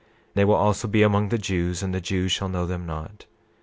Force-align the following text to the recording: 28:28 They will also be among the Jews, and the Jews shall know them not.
28:28 0.29 0.33
They 0.33 0.45
will 0.45 0.55
also 0.55 0.87
be 0.87 1.03
among 1.03 1.29
the 1.29 1.37
Jews, 1.37 1.83
and 1.83 1.93
the 1.93 2.01
Jews 2.01 2.31
shall 2.31 2.49
know 2.49 2.65
them 2.65 2.87
not. 2.87 3.27